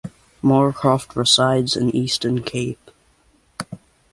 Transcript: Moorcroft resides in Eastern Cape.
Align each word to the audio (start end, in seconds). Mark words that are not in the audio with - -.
Moorcroft 0.43 1.15
resides 1.15 1.75
in 1.75 1.95
Eastern 1.95 2.41
Cape. 2.41 2.89